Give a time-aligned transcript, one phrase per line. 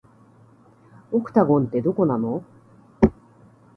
[1.11, 2.43] オクタゴンって、どこなの